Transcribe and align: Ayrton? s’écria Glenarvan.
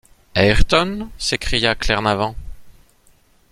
Ayrton? 0.33 1.11
s’écria 1.19 1.75
Glenarvan. 1.75 2.33